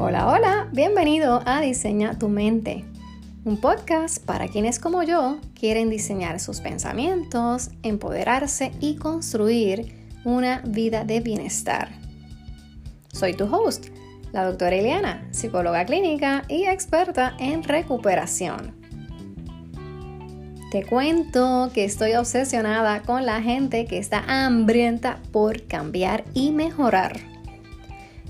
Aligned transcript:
Hola, 0.00 0.28
hola, 0.28 0.68
bienvenido 0.70 1.42
a 1.44 1.60
Diseña 1.60 2.16
tu 2.16 2.28
mente, 2.28 2.84
un 3.44 3.56
podcast 3.60 4.24
para 4.24 4.46
quienes 4.46 4.78
como 4.78 5.02
yo 5.02 5.40
quieren 5.58 5.90
diseñar 5.90 6.38
sus 6.38 6.60
pensamientos, 6.60 7.70
empoderarse 7.82 8.70
y 8.78 8.94
construir 8.94 10.08
una 10.24 10.62
vida 10.64 11.02
de 11.02 11.18
bienestar. 11.18 11.88
Soy 13.12 13.34
tu 13.34 13.52
host, 13.52 13.86
la 14.30 14.44
doctora 14.44 14.76
Eliana, 14.76 15.26
psicóloga 15.32 15.84
clínica 15.84 16.44
y 16.46 16.66
experta 16.66 17.34
en 17.40 17.64
recuperación. 17.64 18.76
Te 20.70 20.86
cuento 20.86 21.72
que 21.74 21.84
estoy 21.84 22.14
obsesionada 22.14 23.02
con 23.02 23.26
la 23.26 23.42
gente 23.42 23.86
que 23.86 23.98
está 23.98 24.22
hambrienta 24.28 25.18
por 25.32 25.66
cambiar 25.66 26.22
y 26.34 26.52
mejorar. 26.52 27.37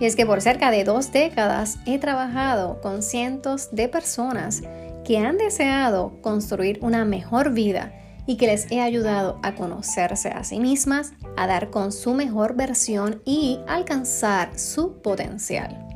Y 0.00 0.06
es 0.06 0.16
que 0.16 0.26
por 0.26 0.40
cerca 0.40 0.70
de 0.70 0.84
dos 0.84 1.12
décadas 1.12 1.78
he 1.86 1.98
trabajado 1.98 2.80
con 2.80 3.02
cientos 3.02 3.68
de 3.72 3.88
personas 3.88 4.62
que 5.04 5.18
han 5.18 5.38
deseado 5.38 6.20
construir 6.20 6.78
una 6.82 7.04
mejor 7.04 7.52
vida 7.52 7.92
y 8.26 8.36
que 8.36 8.46
les 8.46 8.70
he 8.70 8.80
ayudado 8.80 9.38
a 9.42 9.54
conocerse 9.54 10.30
a 10.30 10.44
sí 10.44 10.58
mismas, 10.58 11.12
a 11.36 11.46
dar 11.46 11.70
con 11.70 11.92
su 11.92 12.14
mejor 12.14 12.56
versión 12.56 13.20
y 13.24 13.60
alcanzar 13.68 14.58
su 14.58 15.02
potencial. 15.02 15.86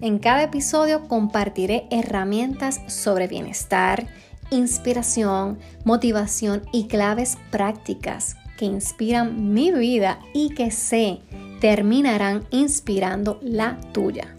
En 0.00 0.18
cada 0.18 0.42
episodio 0.42 1.06
compartiré 1.06 1.86
herramientas 1.90 2.80
sobre 2.88 3.28
bienestar, 3.28 4.06
inspiración, 4.50 5.58
motivación 5.84 6.62
y 6.72 6.88
claves 6.88 7.38
prácticas 7.50 8.36
que 8.56 8.64
inspiran 8.64 9.52
mi 9.52 9.70
vida 9.70 10.18
y 10.34 10.54
que 10.54 10.70
sé 10.70 11.20
terminarán 11.62 12.44
inspirando 12.50 13.38
la 13.40 13.78
tuya. 13.92 14.34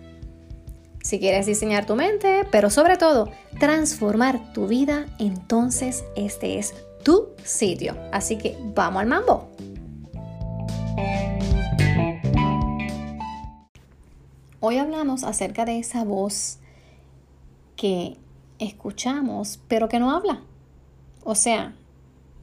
Si 1.01 1.19
quieres 1.19 1.45
diseñar 1.45 1.85
tu 1.85 1.95
mente, 1.95 2.45
pero 2.51 2.69
sobre 2.69 2.97
todo 2.97 3.31
transformar 3.61 4.51
tu 4.51 4.67
vida, 4.67 5.05
entonces 5.19 6.03
este 6.17 6.59
es 6.59 6.75
tu 7.01 7.29
sitio. 7.45 7.95
Así 8.11 8.37
que 8.37 8.57
vamos 8.75 9.03
al 9.03 9.07
mambo. 9.07 9.47
Hoy 14.59 14.77
hablamos 14.77 15.23
acerca 15.23 15.63
de 15.63 15.79
esa 15.79 16.03
voz 16.03 16.59
que 17.77 18.17
escuchamos, 18.59 19.61
pero 19.69 19.87
que 19.87 19.99
no 19.99 20.11
habla. 20.11 20.41
O 21.23 21.35
sea, 21.35 21.73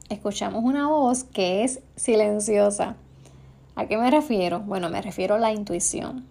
escuchamos 0.08 0.64
una 0.64 0.89
voz 0.89 1.25
que 1.25 1.64
es 1.64 1.81
silenciosa 1.97 2.97
¿A 3.75 3.87
qué 3.87 3.97
me 3.97 4.11
refiero? 4.11 4.61
Bueno, 4.61 4.91
me 4.91 5.03
refiero 5.03 5.37
a 5.37 5.39
la 5.39 5.53
intuición. 5.53 6.27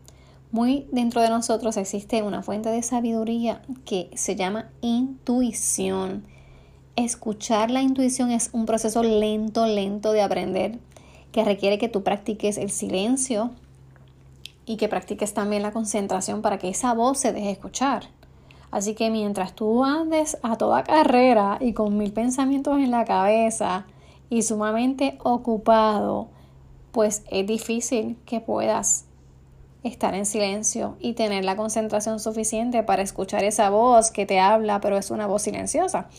Muy 0.51 0.87
dentro 0.91 1.21
de 1.21 1.29
nosotros 1.29 1.77
existe 1.77 2.23
una 2.23 2.41
fuente 2.41 2.69
de 2.69 2.81
sabiduría 2.81 3.61
que 3.85 4.09
se 4.15 4.35
llama 4.35 4.69
intuición. 4.81 6.23
Escuchar 6.95 7.71
la 7.71 7.81
intuición 7.81 8.31
es 8.31 8.49
un 8.51 8.65
proceso 8.65 9.03
lento, 9.03 9.67
lento 9.67 10.11
de 10.11 10.21
aprender 10.21 10.79
que 11.31 11.43
requiere 11.43 11.77
que 11.77 11.87
tú 11.87 12.03
practiques 12.03 12.57
el 12.57 12.71
silencio 12.71 13.51
y 14.65 14.77
que 14.77 14.89
practiques 14.89 15.33
también 15.33 15.61
la 15.61 15.71
concentración 15.71 16.41
para 16.41 16.57
que 16.57 16.69
esa 16.69 16.93
voz 16.93 17.19
se 17.19 17.31
deje 17.31 17.51
escuchar. 17.51 18.05
Así 18.71 18.93
que 18.93 19.09
mientras 19.09 19.53
tú 19.53 19.83
andes 19.83 20.37
a 20.43 20.57
toda 20.57 20.83
carrera 20.83 21.57
y 21.59 21.73
con 21.73 21.97
mil 21.97 22.11
pensamientos 22.11 22.77
en 22.77 22.91
la 22.91 23.05
cabeza 23.05 23.85
y 24.29 24.43
sumamente 24.43 25.17
ocupado, 25.23 26.29
pues 26.99 27.23
es 27.31 27.47
difícil 27.47 28.17
que 28.25 28.41
puedas 28.41 29.05
estar 29.83 30.13
en 30.15 30.25
silencio 30.25 30.97
y 30.99 31.13
tener 31.13 31.45
la 31.45 31.55
concentración 31.55 32.19
suficiente 32.19 32.83
para 32.83 33.01
escuchar 33.01 33.45
esa 33.45 33.69
voz 33.69 34.11
que 34.11 34.25
te 34.25 34.41
habla, 34.41 34.81
pero 34.81 34.97
es 34.97 35.09
una 35.09 35.25
voz 35.25 35.43
silenciosa. 35.43 36.09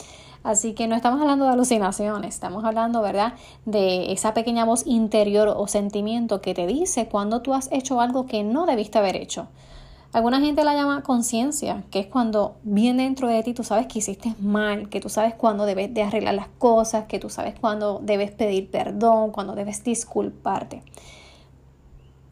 Así 0.42 0.72
que 0.72 0.88
no 0.88 0.96
estamos 0.96 1.20
hablando 1.20 1.44
de 1.44 1.50
alucinaciones, 1.50 2.32
estamos 2.32 2.64
hablando, 2.64 3.02
¿verdad?, 3.02 3.34
de 3.66 4.10
esa 4.10 4.32
pequeña 4.32 4.64
voz 4.64 4.86
interior 4.86 5.52
o 5.54 5.66
sentimiento 5.66 6.40
que 6.40 6.54
te 6.54 6.66
dice 6.66 7.08
cuando 7.08 7.42
tú 7.42 7.52
has 7.52 7.70
hecho 7.72 8.00
algo 8.00 8.24
que 8.24 8.42
no 8.42 8.64
debiste 8.64 8.96
haber 8.96 9.16
hecho. 9.16 9.48
Alguna 10.12 10.40
gente 10.40 10.64
la 10.64 10.74
llama 10.74 11.04
conciencia, 11.04 11.84
que 11.92 12.00
es 12.00 12.06
cuando 12.06 12.56
bien 12.64 12.96
dentro 12.96 13.28
de 13.28 13.44
ti 13.44 13.54
tú 13.54 13.62
sabes 13.62 13.86
que 13.86 14.00
hiciste 14.00 14.34
mal, 14.40 14.88
que 14.88 15.00
tú 15.00 15.08
sabes 15.08 15.34
cuándo 15.34 15.66
debes 15.66 15.94
de 15.94 16.02
arreglar 16.02 16.34
las 16.34 16.48
cosas, 16.58 17.04
que 17.04 17.20
tú 17.20 17.30
sabes 17.30 17.54
cuándo 17.60 18.00
debes 18.02 18.32
pedir 18.32 18.70
perdón, 18.70 19.30
cuando 19.30 19.54
debes 19.54 19.84
disculparte. 19.84 20.82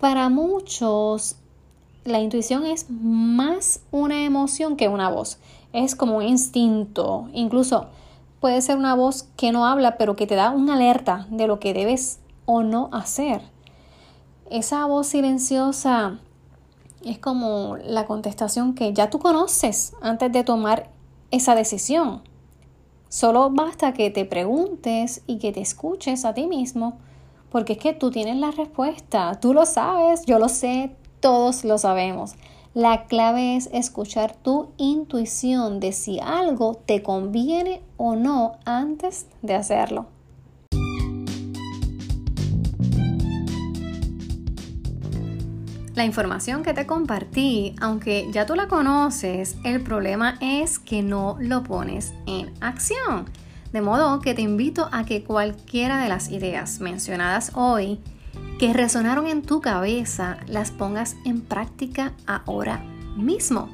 Para 0.00 0.28
muchos, 0.28 1.36
la 2.04 2.18
intuición 2.18 2.66
es 2.66 2.90
más 2.90 3.80
una 3.92 4.24
emoción 4.24 4.76
que 4.76 4.88
una 4.88 5.08
voz. 5.08 5.38
Es 5.72 5.94
como 5.94 6.16
un 6.16 6.24
instinto. 6.24 7.28
Incluso 7.32 7.86
puede 8.40 8.60
ser 8.60 8.76
una 8.76 8.94
voz 8.94 9.28
que 9.36 9.52
no 9.52 9.66
habla, 9.66 9.96
pero 9.98 10.16
que 10.16 10.26
te 10.26 10.34
da 10.34 10.50
una 10.50 10.74
alerta 10.74 11.28
de 11.30 11.46
lo 11.46 11.60
que 11.60 11.74
debes 11.74 12.18
o 12.44 12.64
no 12.64 12.88
hacer. 12.92 13.42
Esa 14.50 14.84
voz 14.86 15.06
silenciosa 15.08 16.18
es 17.08 17.18
como 17.18 17.76
la 17.76 18.06
contestación 18.06 18.74
que 18.74 18.92
ya 18.92 19.10
tú 19.10 19.18
conoces 19.18 19.94
antes 20.00 20.32
de 20.32 20.44
tomar 20.44 20.90
esa 21.30 21.54
decisión. 21.54 22.22
Solo 23.08 23.50
basta 23.50 23.94
que 23.94 24.10
te 24.10 24.24
preguntes 24.24 25.22
y 25.26 25.38
que 25.38 25.52
te 25.52 25.60
escuches 25.60 26.24
a 26.24 26.34
ti 26.34 26.46
mismo, 26.46 26.98
porque 27.50 27.74
es 27.74 27.78
que 27.78 27.94
tú 27.94 28.10
tienes 28.10 28.36
la 28.36 28.50
respuesta, 28.50 29.40
tú 29.40 29.54
lo 29.54 29.64
sabes, 29.64 30.26
yo 30.26 30.38
lo 30.38 30.48
sé, 30.48 30.94
todos 31.20 31.64
lo 31.64 31.78
sabemos. 31.78 32.34
La 32.74 33.06
clave 33.06 33.56
es 33.56 33.70
escuchar 33.72 34.36
tu 34.36 34.68
intuición 34.76 35.80
de 35.80 35.92
si 35.92 36.20
algo 36.20 36.74
te 36.74 37.02
conviene 37.02 37.82
o 37.96 38.14
no 38.14 38.52
antes 38.66 39.26
de 39.40 39.54
hacerlo. 39.54 40.06
La 45.98 46.04
información 46.04 46.62
que 46.62 46.74
te 46.74 46.86
compartí, 46.86 47.74
aunque 47.80 48.28
ya 48.30 48.46
tú 48.46 48.54
la 48.54 48.68
conoces, 48.68 49.56
el 49.64 49.80
problema 49.80 50.38
es 50.40 50.78
que 50.78 51.02
no 51.02 51.36
lo 51.40 51.64
pones 51.64 52.12
en 52.28 52.54
acción. 52.60 53.24
De 53.72 53.80
modo 53.80 54.20
que 54.20 54.32
te 54.32 54.42
invito 54.42 54.88
a 54.92 55.04
que 55.04 55.24
cualquiera 55.24 56.00
de 56.00 56.08
las 56.08 56.30
ideas 56.30 56.78
mencionadas 56.78 57.50
hoy 57.56 57.98
que 58.60 58.72
resonaron 58.72 59.26
en 59.26 59.42
tu 59.42 59.60
cabeza 59.60 60.38
las 60.46 60.70
pongas 60.70 61.16
en 61.24 61.40
práctica 61.40 62.12
ahora 62.26 62.80
mismo. 63.16 63.68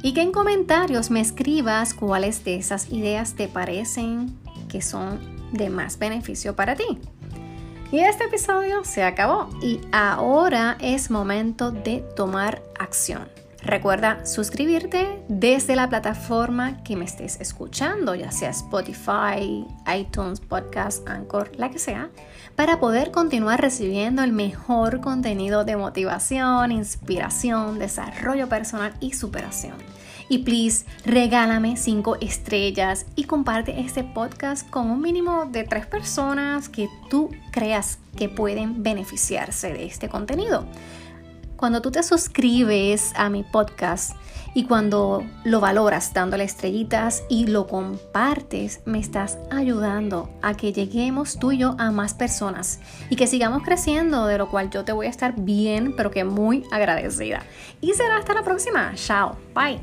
Y 0.00 0.14
que 0.14 0.22
en 0.22 0.30
comentarios 0.30 1.10
me 1.10 1.20
escribas 1.20 1.92
cuáles 1.92 2.44
de 2.44 2.54
esas 2.54 2.92
ideas 2.92 3.34
te 3.34 3.48
parecen 3.48 4.38
que 4.68 4.80
son 4.80 5.18
de 5.50 5.70
más 5.70 5.98
beneficio 5.98 6.54
para 6.54 6.76
ti. 6.76 7.00
Y 7.94 8.00
este 8.00 8.24
episodio 8.24 8.82
se 8.82 9.04
acabó 9.04 9.48
y 9.62 9.80
ahora 9.92 10.76
es 10.80 11.12
momento 11.12 11.70
de 11.70 12.00
tomar 12.16 12.60
acción. 12.76 13.28
Recuerda 13.64 14.26
suscribirte 14.26 15.22
desde 15.28 15.74
la 15.74 15.88
plataforma 15.88 16.82
que 16.84 16.96
me 16.96 17.06
estés 17.06 17.40
escuchando, 17.40 18.14
ya 18.14 18.30
sea 18.30 18.50
Spotify, 18.50 19.66
iTunes, 19.98 20.40
Podcast, 20.40 21.08
Anchor, 21.08 21.50
la 21.56 21.70
que 21.70 21.78
sea, 21.78 22.10
para 22.56 22.78
poder 22.78 23.10
continuar 23.10 23.62
recibiendo 23.62 24.22
el 24.22 24.32
mejor 24.32 25.00
contenido 25.00 25.64
de 25.64 25.78
motivación, 25.78 26.72
inspiración, 26.72 27.78
desarrollo 27.78 28.50
personal 28.50 28.92
y 29.00 29.14
superación. 29.14 29.76
Y 30.28 30.38
please, 30.38 30.84
regálame 31.06 31.78
5 31.78 32.18
estrellas 32.20 33.06
y 33.14 33.24
comparte 33.24 33.80
este 33.80 34.04
podcast 34.04 34.68
con 34.68 34.90
un 34.90 35.00
mínimo 35.00 35.46
de 35.46 35.64
3 35.64 35.86
personas 35.86 36.68
que 36.68 36.88
tú 37.08 37.30
creas 37.50 37.98
que 38.16 38.28
pueden 38.28 38.82
beneficiarse 38.82 39.72
de 39.72 39.86
este 39.86 40.08
contenido. 40.10 40.66
Cuando 41.64 41.80
tú 41.80 41.90
te 41.90 42.02
suscribes 42.02 43.14
a 43.16 43.30
mi 43.30 43.42
podcast 43.42 44.14
y 44.52 44.66
cuando 44.66 45.24
lo 45.44 45.60
valoras 45.60 46.12
dándole 46.12 46.44
estrellitas 46.44 47.22
y 47.30 47.46
lo 47.46 47.66
compartes, 47.66 48.82
me 48.84 48.98
estás 48.98 49.38
ayudando 49.50 50.28
a 50.42 50.58
que 50.58 50.74
lleguemos 50.74 51.38
tú 51.38 51.52
y 51.52 51.56
yo 51.56 51.74
a 51.78 51.90
más 51.90 52.12
personas 52.12 52.80
y 53.08 53.16
que 53.16 53.26
sigamos 53.26 53.62
creciendo, 53.62 54.26
de 54.26 54.36
lo 54.36 54.50
cual 54.50 54.68
yo 54.68 54.84
te 54.84 54.92
voy 54.92 55.06
a 55.06 55.08
estar 55.08 55.36
bien, 55.38 55.94
pero 55.96 56.10
que 56.10 56.24
muy 56.24 56.64
agradecida. 56.70 57.42
Y 57.80 57.94
será 57.94 58.18
hasta 58.18 58.34
la 58.34 58.42
próxima. 58.42 58.92
Chao. 58.94 59.34
Bye. 59.54 59.80